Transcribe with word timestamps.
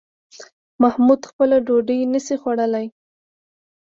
محمود 0.81 1.21
خپله 1.29 1.57
ډوډۍ 1.65 1.99
نشي 2.13 2.35
خوړلی 2.41 2.85